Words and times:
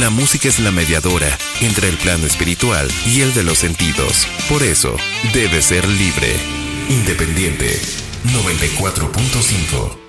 La 0.00 0.10
música 0.10 0.48
es 0.48 0.58
la 0.58 0.70
mediadora 0.70 1.38
entre 1.62 1.88
el 1.88 1.96
plano 1.96 2.26
espiritual 2.26 2.86
y 3.06 3.22
el 3.22 3.32
de 3.32 3.42
los 3.42 3.56
sentidos. 3.56 4.26
Por 4.46 4.62
eso, 4.62 4.94
debe 5.32 5.62
ser 5.62 5.88
libre. 5.88 6.36
Independiente 6.90 7.80
94.5 8.26 10.05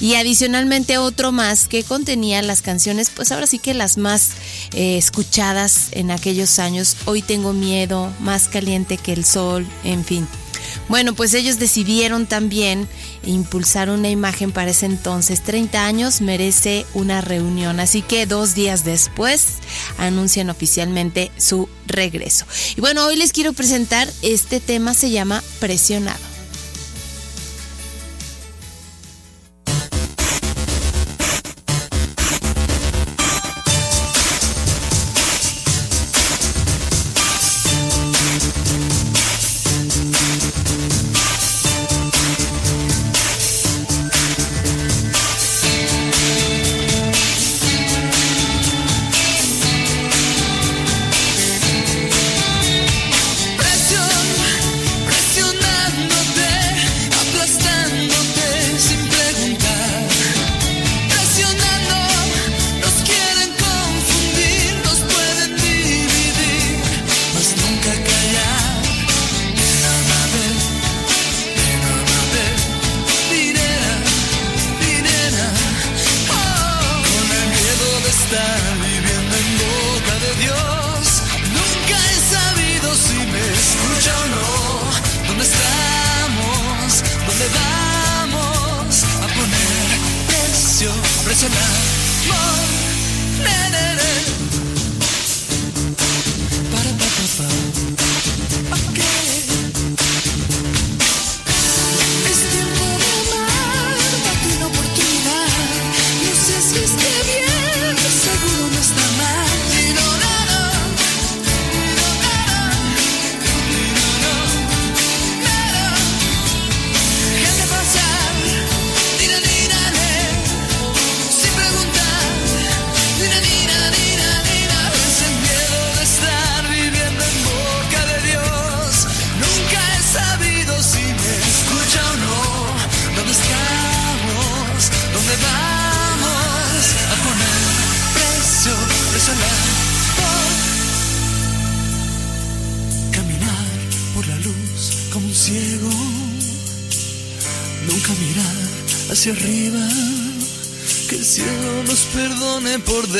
y 0.00 0.14
adicionalmente 0.14 0.98
otro 0.98 1.32
más 1.32 1.68
que 1.68 1.84
contenía 1.84 2.42
las 2.42 2.62
canciones, 2.62 3.10
pues 3.10 3.32
ahora 3.32 3.46
sí 3.46 3.58
que 3.58 3.74
las 3.74 3.96
más 3.96 4.30
eh, 4.72 4.98
escuchadas 4.98 5.88
en 5.92 6.10
aquellos 6.10 6.58
años. 6.58 6.96
Hoy 7.04 7.22
tengo 7.22 7.52
miedo, 7.52 8.12
más 8.20 8.48
caliente 8.48 8.96
que 8.96 9.12
el 9.12 9.24
sol, 9.24 9.66
en 9.84 10.04
fin. 10.04 10.26
Bueno, 10.88 11.14
pues 11.14 11.34
ellos 11.34 11.58
decidieron 11.58 12.26
también 12.26 12.88
impulsar 13.24 13.90
una 13.90 14.08
imagen 14.08 14.52
para 14.52 14.70
ese 14.70 14.86
entonces. 14.86 15.42
30 15.42 15.84
años 15.84 16.20
merece 16.20 16.86
una 16.94 17.20
reunión. 17.20 17.80
Así 17.80 18.02
que 18.02 18.26
dos 18.26 18.54
días 18.54 18.84
después 18.84 19.46
anuncian 19.98 20.50
oficialmente 20.50 21.30
su 21.36 21.68
regreso. 21.86 22.46
Y 22.76 22.80
bueno, 22.80 23.04
hoy 23.06 23.16
les 23.16 23.32
quiero 23.32 23.52
presentar 23.52 24.08
este 24.22 24.60
tema, 24.60 24.94
se 24.94 25.10
llama 25.10 25.42
Presionado. 25.58 26.29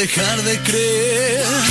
Dejar 0.00 0.42
de 0.44 0.58
creer. 0.62 1.69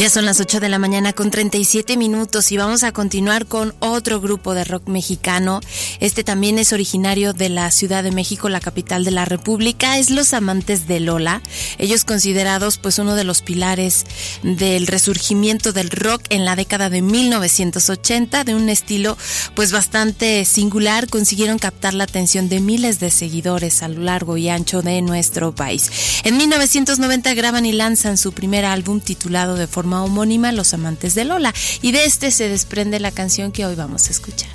Ya 0.00 0.08
son 0.08 0.24
las 0.24 0.40
8 0.40 0.60
de 0.60 0.70
la 0.70 0.78
mañana 0.78 1.12
con 1.12 1.30
37 1.30 1.98
minutos 1.98 2.52
y 2.52 2.56
vamos 2.56 2.84
a 2.84 2.92
continuar 2.92 3.44
con 3.44 3.74
otro 3.80 4.18
grupo 4.18 4.54
de 4.54 4.64
rock 4.64 4.88
mexicano. 4.88 5.60
Este 6.00 6.24
también 6.24 6.58
es 6.58 6.72
originario 6.72 7.34
de 7.34 7.50
la 7.50 7.70
Ciudad 7.70 8.02
de 8.02 8.10
México, 8.10 8.48
la 8.48 8.60
capital 8.60 9.04
de 9.04 9.10
la 9.10 9.26
República. 9.26 9.98
Es 9.98 10.08
Los 10.08 10.32
Amantes 10.32 10.88
de 10.88 11.00
Lola. 11.00 11.42
Ellos 11.76 12.04
considerados 12.04 12.78
pues 12.78 12.98
uno 12.98 13.14
de 13.14 13.24
los 13.24 13.42
pilares 13.42 14.06
del 14.42 14.86
resurgimiento 14.86 15.74
del 15.74 15.90
rock 15.90 16.22
en 16.30 16.46
la 16.46 16.56
década 16.56 16.88
de 16.88 17.02
1980 17.02 18.44
de 18.44 18.54
un 18.54 18.70
estilo 18.70 19.18
pues 19.54 19.70
bastante 19.70 20.46
singular. 20.46 21.08
Consiguieron 21.08 21.58
captar 21.58 21.92
la 21.92 22.04
atención 22.04 22.48
de 22.48 22.60
miles 22.60 23.00
de 23.00 23.10
seguidores 23.10 23.82
a 23.82 23.88
lo 23.88 24.00
largo 24.00 24.38
y 24.38 24.48
ancho 24.48 24.80
de 24.80 25.02
nuestro 25.02 25.54
país. 25.54 25.90
En 26.24 26.38
1990 26.38 27.34
graban 27.34 27.66
y 27.66 27.72
lanzan 27.72 28.16
su 28.16 28.32
primer 28.32 28.64
álbum 28.64 29.02
titulado 29.02 29.56
de 29.56 29.66
forma 29.66 29.89
homónima 29.92 30.52
Los 30.52 30.74
Amantes 30.74 31.14
de 31.14 31.24
Lola 31.24 31.52
y 31.82 31.92
de 31.92 32.04
este 32.04 32.30
se 32.30 32.48
desprende 32.48 33.00
la 33.00 33.10
canción 33.10 33.52
que 33.52 33.66
hoy 33.66 33.74
vamos 33.74 34.08
a 34.08 34.10
escuchar. 34.10 34.50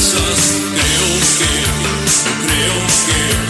Crianças, 0.00 0.62
Deus 0.72 1.38
deu, 1.38 2.24
Deus 2.48 3.04
deu. 3.04 3.49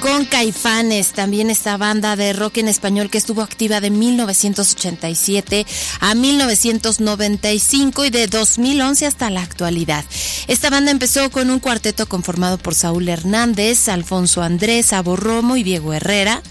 con 0.00 0.26
Caifanes, 0.26 1.08
también 1.08 1.50
esta 1.50 1.76
banda 1.76 2.14
de 2.14 2.32
rock 2.32 2.58
en 2.58 2.68
español 2.68 3.10
que 3.10 3.18
estuvo 3.18 3.42
activa 3.42 3.80
de 3.80 3.90
1987 3.90 5.66
a 5.98 6.14
1995 6.14 8.04
y 8.04 8.10
de 8.10 8.28
2011 8.28 9.06
hasta 9.06 9.28
la 9.28 9.42
actualidad. 9.42 10.04
Esta 10.46 10.70
banda 10.70 10.92
empezó 10.92 11.32
con 11.32 11.50
un 11.50 11.58
cuarteto 11.58 12.06
conformado 12.06 12.58
por 12.58 12.76
Saúl 12.76 13.08
Hernández, 13.08 13.88
Alfonso 13.88 14.40
Andrés, 14.40 14.92
Abo 14.92 15.16
Romo 15.16 15.56
y 15.56 15.64
Diego 15.64 15.92
Herrera 15.92 16.42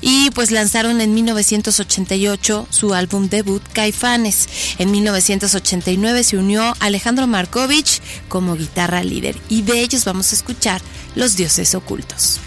y 0.00 0.30
pues 0.30 0.52
lanzaron 0.52 1.00
en 1.00 1.12
1988 1.12 2.68
su 2.70 2.94
álbum 2.94 3.28
debut 3.28 3.64
Caifanes. 3.72 4.48
En 4.78 4.92
1989 4.92 6.22
se 6.22 6.36
unió 6.36 6.72
Alejandro 6.78 7.26
Markovich 7.26 8.00
como 8.28 8.54
guitarra 8.54 9.02
líder 9.02 9.36
y 9.48 9.62
de 9.62 9.80
ellos 9.80 10.04
vamos 10.04 10.30
a 10.30 10.36
escuchar 10.36 10.80
Los 11.16 11.34
Dioses 11.34 11.74
Ocultos. 11.74 12.38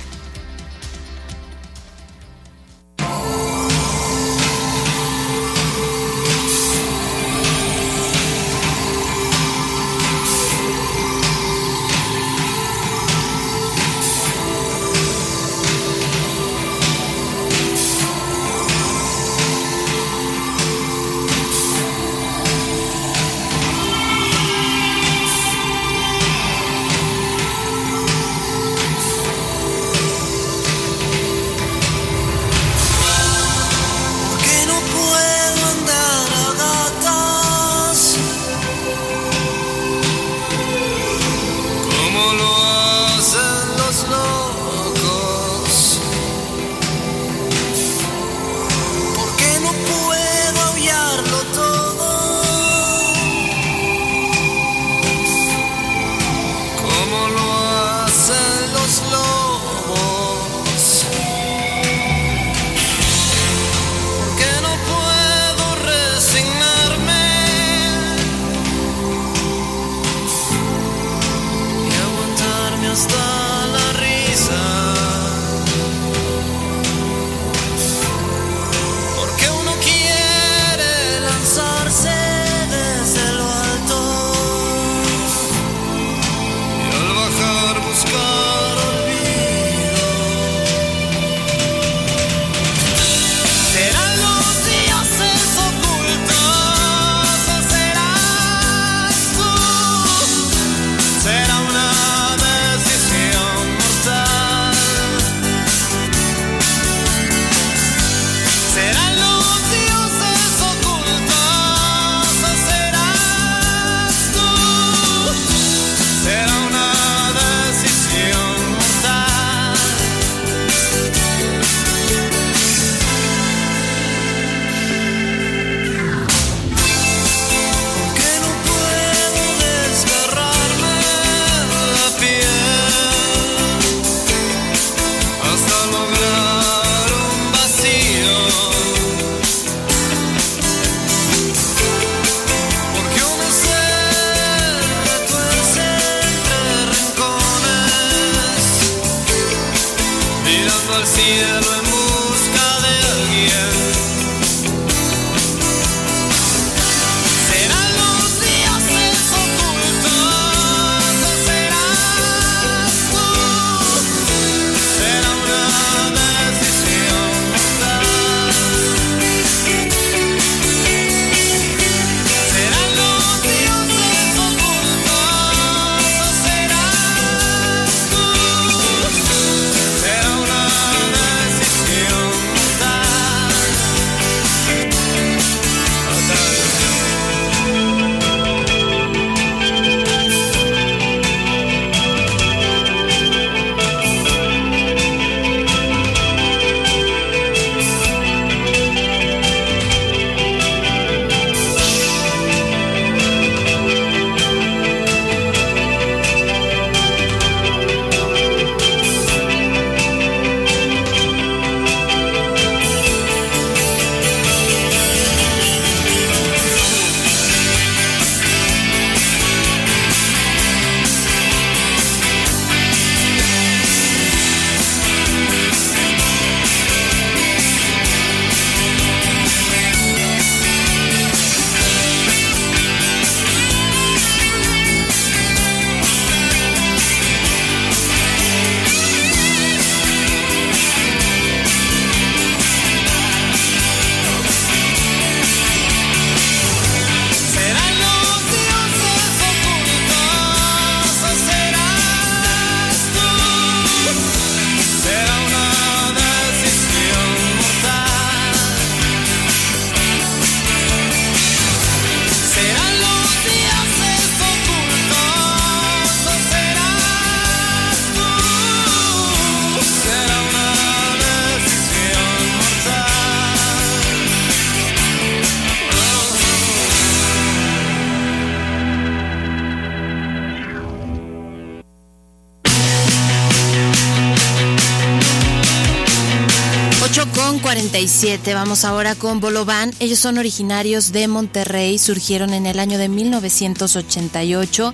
Vamos 288.53 288.85
ahora 288.85 289.13
con 289.13 289.41
Bolovan. 289.41 289.91
Ellos 289.99 290.19
son 290.19 290.37
originarios 290.37 291.11
de 291.11 291.27
Monterrey, 291.27 291.99
surgieron 291.99 292.53
en 292.53 292.65
el 292.65 292.79
año 292.79 292.97
de 292.97 293.09
1988. 293.09 294.93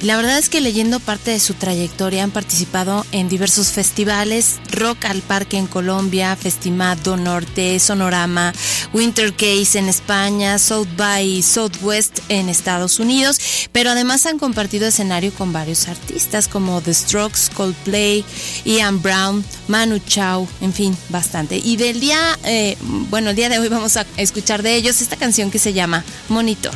La 0.00 0.16
verdad 0.16 0.38
es 0.38 0.48
que 0.48 0.60
leyendo 0.60 0.98
parte 0.98 1.30
de 1.30 1.38
su 1.38 1.54
trayectoria 1.54 2.24
han 2.24 2.32
participado 2.32 3.06
en 3.12 3.28
diversos 3.28 3.68
festivales, 3.68 4.56
Rock 4.72 5.04
al 5.04 5.22
Parque 5.22 5.58
en 5.58 5.68
Colombia, 5.68 6.34
Festimado 6.34 7.16
Norte, 7.16 7.78
Sonorama, 7.78 8.52
Winter 8.92 9.32
Case 9.32 9.78
en 9.78 9.88
España, 9.88 10.58
South 10.58 10.88
by 10.96 11.42
Southwest 11.42 12.18
en 12.28 12.48
Estados 12.48 12.98
Unidos, 12.98 13.38
pero 13.70 13.90
además 13.90 14.26
han 14.26 14.38
compartido 14.38 14.86
escenario 14.86 15.32
con 15.32 15.52
varios 15.52 15.88
artistas 15.88 16.48
como 16.48 16.80
The 16.80 16.94
Strokes, 16.94 17.50
Coldplay, 17.54 18.24
Ian 18.64 19.00
Brown, 19.00 19.44
Manu 19.68 19.98
Chao, 20.00 20.48
en 20.60 20.72
fin, 20.72 20.96
bastante. 21.10 21.56
Y 21.56 21.76
del 21.76 22.00
día, 22.00 22.23
eh, 22.44 22.76
bueno, 23.10 23.30
el 23.30 23.36
día 23.36 23.48
de 23.48 23.58
hoy 23.58 23.68
vamos 23.68 23.96
a 23.96 24.06
escuchar 24.16 24.62
de 24.62 24.74
ellos 24.74 25.00
esta 25.00 25.16
canción 25.16 25.50
que 25.50 25.58
se 25.58 25.72
llama 25.72 26.04
Monitor. 26.28 26.74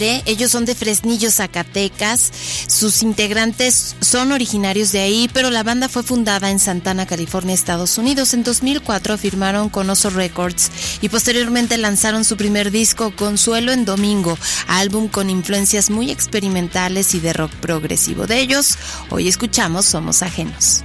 Ellos 0.00 0.50
son 0.50 0.64
de 0.64 0.74
Fresnillo, 0.74 1.30
Zacatecas. 1.30 2.32
Sus 2.66 3.02
integrantes 3.02 3.96
son 4.00 4.32
originarios 4.32 4.92
de 4.92 5.00
ahí, 5.00 5.28
pero 5.32 5.50
la 5.50 5.62
banda 5.62 5.88
fue 5.88 6.02
fundada 6.02 6.50
en 6.50 6.58
Santana, 6.58 7.06
California, 7.06 7.54
Estados 7.54 7.98
Unidos. 7.98 8.32
En 8.34 8.42
2004 8.42 9.18
firmaron 9.18 9.68
con 9.68 9.90
Oso 9.90 10.10
Records 10.10 10.70
y 11.02 11.08
posteriormente 11.08 11.76
lanzaron 11.76 12.24
su 12.24 12.36
primer 12.36 12.70
disco, 12.70 13.14
Consuelo 13.14 13.72
en 13.72 13.84
Domingo, 13.84 14.38
álbum 14.68 15.08
con 15.08 15.28
influencias 15.28 15.90
muy 15.90 16.10
experimentales 16.10 17.14
y 17.14 17.20
de 17.20 17.32
rock 17.32 17.52
progresivo. 17.56 18.26
De 18.26 18.40
ellos, 18.40 18.78
hoy 19.10 19.28
escuchamos 19.28 19.86
Somos 19.86 20.22
Ajenos. 20.22 20.84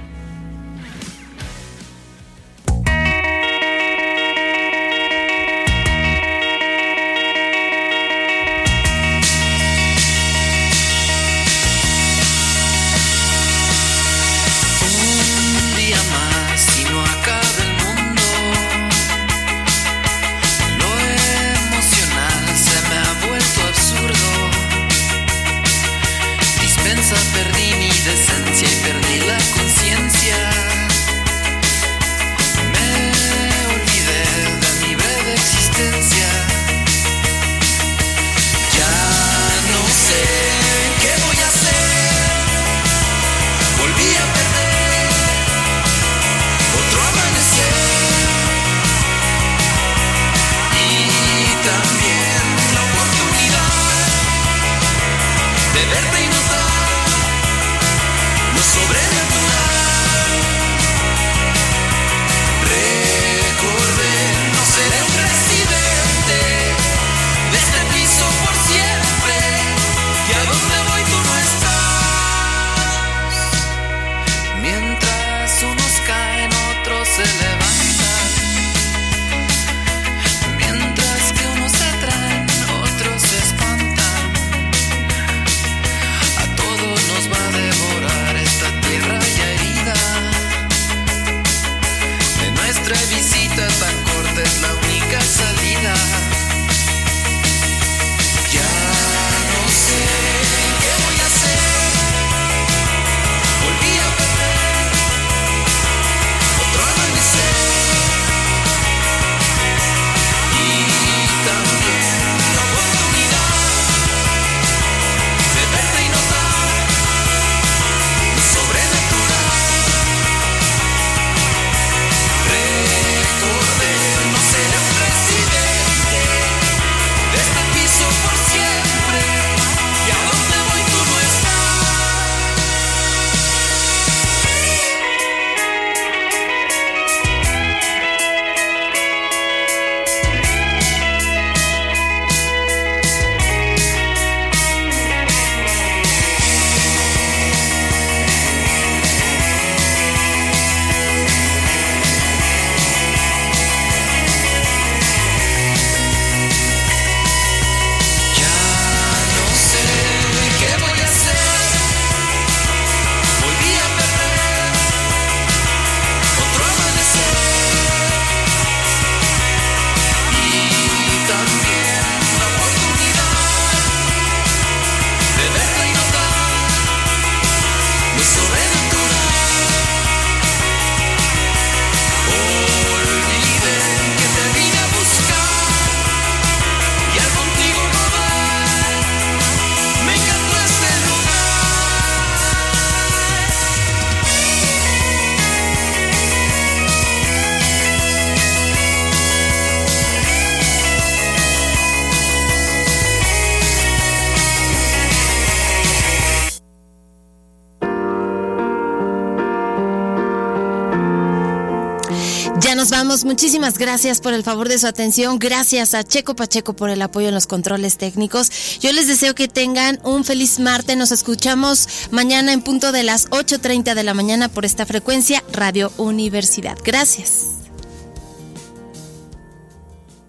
Muchísimas 213.26 213.76
gracias 213.76 214.20
por 214.20 214.34
el 214.34 214.44
favor 214.44 214.68
de 214.68 214.78
su 214.78 214.86
atención. 214.86 215.40
Gracias 215.40 215.94
a 215.94 216.04
Checo 216.04 216.36
Pacheco 216.36 216.74
por 216.74 216.90
el 216.90 217.02
apoyo 217.02 217.26
en 217.26 217.34
los 217.34 217.48
controles 217.48 217.98
técnicos. 217.98 218.78
Yo 218.78 218.92
les 218.92 219.08
deseo 219.08 219.34
que 219.34 219.48
tengan 219.48 219.98
un 220.04 220.22
feliz 220.22 220.60
martes. 220.60 220.96
Nos 220.96 221.10
escuchamos 221.10 221.88
mañana 222.12 222.52
en 222.52 222.62
punto 222.62 222.92
de 222.92 223.02
las 223.02 223.28
8.30 223.30 223.94
de 223.94 224.04
la 224.04 224.14
mañana 224.14 224.48
por 224.48 224.64
esta 224.64 224.86
frecuencia 224.86 225.42
Radio 225.50 225.90
Universidad. 225.96 226.78
Gracias. 226.84 227.48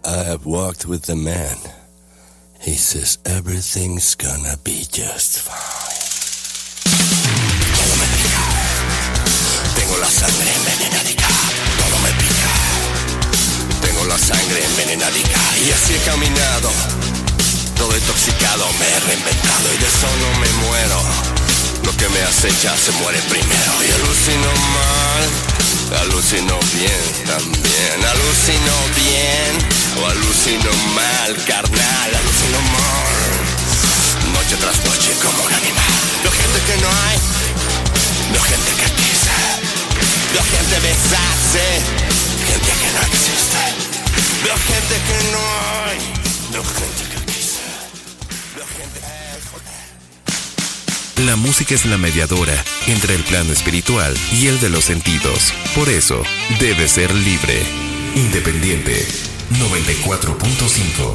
I 0.04 0.24
have 0.32 0.44
with 0.44 1.02
the 1.02 1.16
man. 1.16 1.58
He 2.60 2.78
says 2.78 3.20
everything's 3.26 4.16
gonna 4.16 4.58
be 4.64 4.88
just 4.92 5.38
fine. 5.38 5.88
Tengo 9.76 9.98
la 10.00 10.10
sangre 10.10 10.50
envenenada 10.56 10.77
sangre 14.48 14.64
envenenadica 14.66 15.40
y 15.66 15.72
así 15.72 15.94
he 15.94 16.00
caminado. 16.10 16.72
Todo 17.76 17.96
intoxicado 17.96 18.66
me 18.80 18.88
he 18.88 19.00
reinventado 19.02 19.74
y 19.74 19.78
de 19.78 19.88
eso 19.88 20.08
no 20.22 20.40
me 20.40 20.50
muero. 20.68 21.02
Lo 21.84 21.96
que 21.98 22.08
me 22.10 22.22
acecha 22.22 22.76
se 22.78 22.92
muere 22.94 23.20
primero 23.30 23.74
y 23.84 23.92
alucino 23.92 24.50
mal, 24.78 26.02
alucino 26.02 26.60
bien 26.74 27.04
también, 27.26 27.98
alucino 28.04 28.74
bien 28.96 29.52
o 30.02 30.08
alucino 30.08 30.72
mal, 30.96 31.36
carnal, 31.46 32.10
alucino 32.16 32.60
mal. 32.72 34.34
Noche 34.34 34.56
tras 34.58 34.84
noche 34.86 35.12
como 35.24 35.44
un 35.44 35.54
animal. 35.54 35.94
Veo 36.24 36.32
gente 36.32 36.60
que 36.68 36.78
no 36.82 36.90
hay, 36.90 37.18
veo 38.32 38.44
gente 38.44 38.72
que 38.80 38.88
quise, 38.96 39.38
veo 40.34 40.44
gente 40.44 40.80
besarse, 40.80 41.64
gente 42.48 42.72
que 42.80 42.90
no 42.96 43.02
existe. 43.08 43.77
Veo 44.44 44.58
gente 44.58 44.96
que 45.08 45.32
no 45.32 45.40
hay, 45.86 46.00
veo 46.52 46.64
gente 46.64 47.04
que 47.12 47.18
quise, 47.32 47.62
veo 48.56 48.66
gente. 48.78 49.00
La 51.26 51.36
música 51.36 51.76
es 51.76 51.86
la 51.86 51.98
mediadora 51.98 52.64
entre 52.88 53.16
el 53.16 53.24
plano 53.24 53.52
espiritual 53.52 54.16
y 54.32 54.48
el 54.48 54.60
de 54.60 54.70
los 54.70 54.86
sentidos. 54.86 55.54
Por 55.76 55.90
eso, 55.90 56.24
debe 56.60 56.88
ser 56.88 57.14
libre. 57.14 57.62
Independiente 58.16 59.08
94.5 59.52 61.06